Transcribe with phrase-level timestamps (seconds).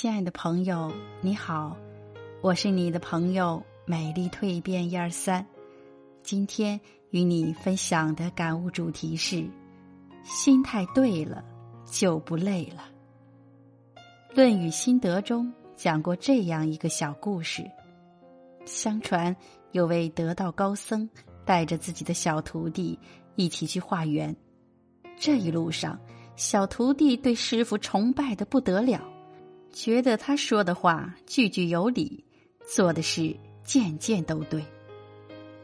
[0.00, 1.76] 亲爱的朋友，你好，
[2.40, 5.44] 我是你的朋友美丽蜕变一二三。
[6.22, 9.44] 今天与你分享的感悟主题是：
[10.22, 11.44] 心态对了
[11.84, 12.84] 就不累了。
[14.36, 17.68] 《论语心得》中讲过这样一个小故事：
[18.64, 19.34] 相传
[19.72, 21.10] 有位得道高僧
[21.44, 22.96] 带着自己的小徒弟
[23.34, 24.36] 一起去化缘，
[25.18, 25.98] 这一路上，
[26.36, 29.02] 小徒弟对师傅崇拜的不得了。
[29.78, 32.24] 觉得他说的话句句有理，
[32.66, 34.60] 做的事件件都对。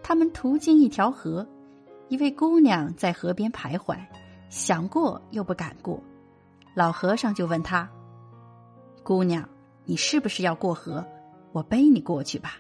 [0.05, 1.45] 他们途经一条河，
[2.07, 3.99] 一位姑娘在河边徘徊，
[4.49, 6.01] 想过又不敢过。
[6.75, 7.91] 老和尚就问他
[9.03, 9.49] ：“姑娘，
[9.85, 11.05] 你是不是要过河？
[11.51, 12.57] 我背你过去吧。”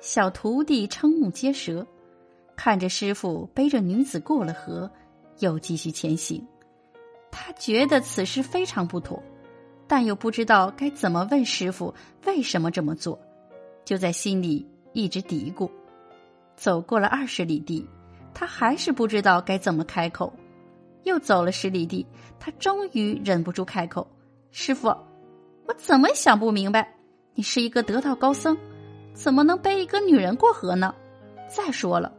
[0.00, 1.86] 小徒弟瞠目结舌，
[2.56, 4.90] 看着师傅背着女子过了河，
[5.40, 6.42] 又继续前行。
[7.30, 9.22] 他觉得此事非常不妥。
[9.88, 11.94] 但又不知道该怎么问师傅
[12.26, 13.18] 为什么这么做，
[13.86, 15.68] 就在心里一直嘀咕。
[16.56, 17.88] 走过了二十里地，
[18.34, 20.30] 他还是不知道该怎么开口。
[21.04, 22.06] 又走了十里地，
[22.38, 24.06] 他终于忍不住开口
[24.52, 24.88] ：“师傅，
[25.66, 26.94] 我怎么想不明白？
[27.34, 28.54] 你是一个得道高僧，
[29.14, 30.94] 怎么能背一个女人过河呢？
[31.48, 32.12] 再说了，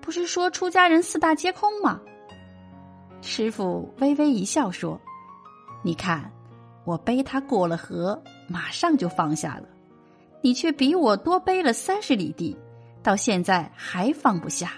[0.00, 2.00] 不是说出家人四大皆空吗？”
[3.22, 5.00] 师傅微微一笑说
[5.82, 6.30] ：“你看。”
[6.88, 9.68] 我背他过了河，马上就放下了，
[10.40, 12.56] 你却比我多背了三十里地，
[13.02, 14.72] 到现在还放不下。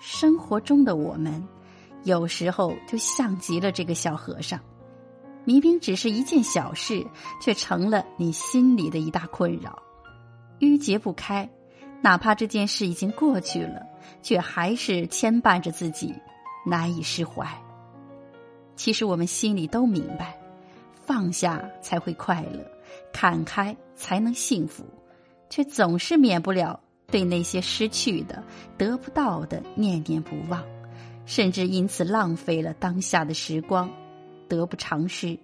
[0.00, 1.46] 生活中的我们，
[2.04, 4.58] 有时候就像极了这个小和尚，
[5.44, 7.06] 明明只是一件小事，
[7.42, 9.78] 却成了你心里的一大困扰，
[10.60, 11.46] 郁结不开。
[12.00, 13.82] 哪怕这件事已经过去了，
[14.22, 16.14] 却还是牵绊着自己，
[16.64, 17.46] 难以释怀。
[18.76, 20.40] 其实我们心里都明白。
[21.06, 22.64] 放下才会快乐，
[23.12, 24.84] 看开才能幸福，
[25.48, 28.42] 却总是免不了对那些失去的、
[28.76, 30.62] 得不到的念念不忘，
[31.24, 33.88] 甚至因此浪费了当下的时光，
[34.48, 35.38] 得不偿失。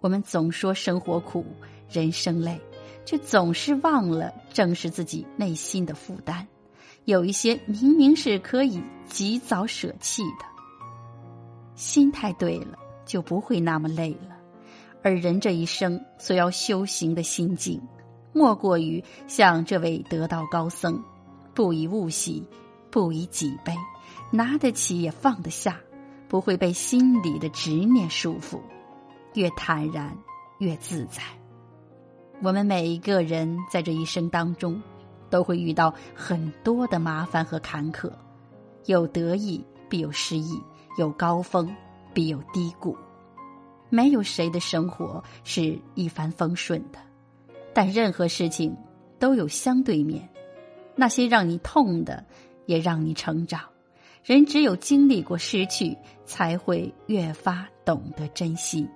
[0.00, 1.44] 我们总说生活苦，
[1.88, 2.60] 人生累，
[3.04, 6.46] 却总是忘了正视自己内心的负担。
[7.04, 10.44] 有一些明明是可以及早舍弃的，
[11.76, 14.35] 心态对了，就不会那么累了。
[15.02, 17.80] 而人这一生所要修行的心境，
[18.32, 21.00] 莫过于像这位得道高僧，
[21.54, 22.46] 不以物喜，
[22.90, 23.72] 不以己悲，
[24.30, 25.78] 拿得起也放得下，
[26.28, 28.58] 不会被心里的执念束缚，
[29.34, 30.16] 越坦然
[30.58, 31.22] 越自在。
[32.42, 34.82] 我们每一个人在这一生当中，
[35.30, 38.10] 都会遇到很多的麻烦和坎坷，
[38.86, 40.60] 有得意必有失意，
[40.98, 41.72] 有高峰
[42.12, 42.96] 必有低谷。
[43.88, 46.98] 没有谁的生活是一帆风顺的，
[47.72, 48.76] 但任何事情
[49.18, 50.28] 都有相对面。
[50.94, 52.24] 那些让你痛的，
[52.66, 53.60] 也让你成长。
[54.24, 58.88] 人只有经历过失去，才会越发懂得珍惜。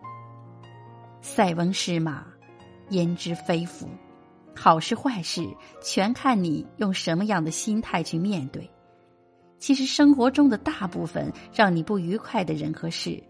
[1.20, 2.26] 塞翁失马，
[2.88, 3.88] 焉知非福？
[4.56, 5.46] 好事坏事，
[5.80, 8.68] 全看你用什么样的心态去面对。
[9.58, 13.22] 其实生活中的大部分让你不愉快的人和事。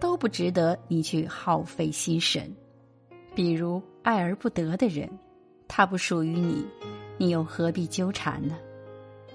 [0.00, 2.54] 都不值得你去耗费心神，
[3.34, 5.08] 比如爱而不得的人，
[5.66, 6.64] 他不属于你，
[7.16, 8.56] 你又何必纠缠呢？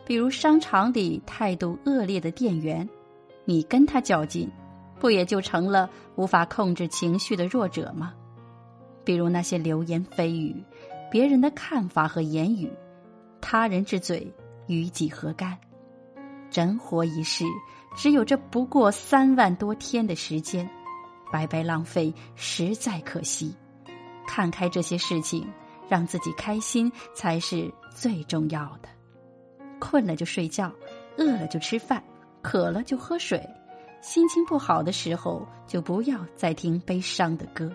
[0.06, 2.88] 比如商场里态度恶劣的店员，
[3.46, 4.50] 你跟他较劲，
[5.00, 8.14] 不也就成了无法控制情绪的弱者吗？
[9.04, 10.64] 比如那些流言蜚语，
[11.12, 12.72] 别人的看法和言语，
[13.42, 14.34] 他人之嘴，
[14.68, 15.58] 与己何干？
[16.52, 17.44] 人活一世。
[17.96, 20.70] 只有这不过三万多天的时间，
[21.32, 23.56] 白白浪费，实在可惜。
[24.28, 25.48] 看开这些事情，
[25.88, 28.90] 让自己开心才是最重要的。
[29.80, 30.72] 困了就睡觉，
[31.18, 32.04] 饿了就吃饭，
[32.42, 33.46] 渴了就喝水。
[34.02, 37.70] 心情不好的时候，就不要再听悲伤的歌；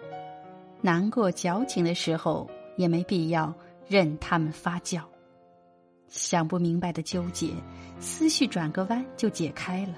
[0.81, 3.55] 难过矫情的时候，也没必要
[3.87, 5.00] 任他们发酵。
[6.09, 7.53] 想不明白的纠结，
[8.00, 9.94] 思绪转个弯就解开了。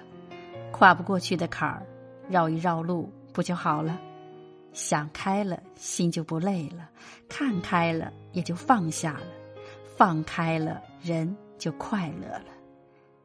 [0.72, 1.86] 跨不过去的坎儿，
[2.28, 4.00] 绕一绕路不就好了？
[4.72, 6.84] 想开了，心就不累了；
[7.28, 9.26] 看开了，也就放下了；
[9.96, 12.46] 放开了，人就快乐了。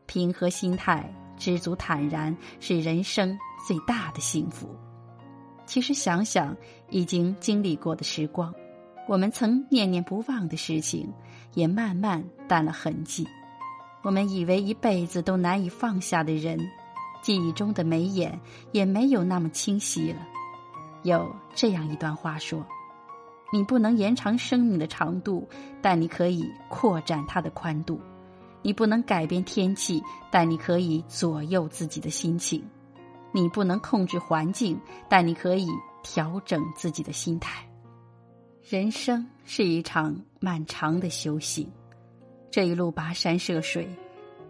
[0.07, 1.07] 平和心态、
[1.37, 3.37] 知足坦然，是人生
[3.67, 4.69] 最大的幸福。
[5.65, 6.55] 其实想想
[6.89, 8.53] 已经经历过的时光，
[9.07, 11.11] 我们曾念念不忘的事情，
[11.53, 13.27] 也慢慢淡了痕迹。
[14.01, 16.59] 我们以为一辈子都难以放下的人。
[17.25, 18.39] 记忆中的眉眼
[18.71, 20.19] 也没有那么清晰了，
[21.01, 22.63] 有这样一段话说
[23.51, 25.49] ：“你不能延长生命的长度，
[25.81, 27.95] 但你可以扩展它的宽度；
[28.61, 32.61] 你不能改变天气，但你可以左右自己的心情；
[33.31, 34.79] 你不能控制环境，
[35.09, 35.67] 但你可以
[36.03, 37.67] 调整自己的心态。
[38.61, 41.67] 人生是一场漫长的修行，
[42.51, 43.89] 这一路跋山涉水，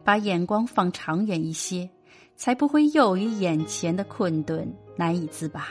[0.03, 1.89] 把眼光放长远一些，
[2.35, 5.67] 才不会囿于眼前的困顿，难以自拔。”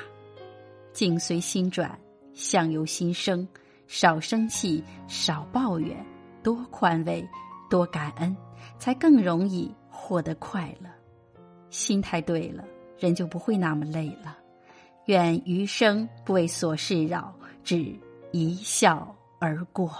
[0.93, 1.99] 境随心转，
[2.32, 3.46] 相由心生。
[3.87, 5.94] 少生气，少抱怨，
[6.43, 7.22] 多宽慰，
[7.69, 8.34] 多感恩，
[8.78, 10.88] 才更容易获得快乐。
[11.69, 12.64] 心态对了，
[12.99, 14.38] 人就不会那么累了。
[15.05, 17.94] 愿余生不为琐事扰，只
[18.32, 19.93] 一笑而过。